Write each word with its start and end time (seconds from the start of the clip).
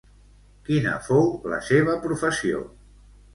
Quina 0.69 0.93
fou 1.07 1.29
la 1.51 1.59
seva 1.67 1.99
professió? 2.07 2.65